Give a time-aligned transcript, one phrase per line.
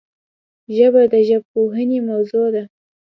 [0.75, 2.63] ژبه د ژبپوهنې موضوع ده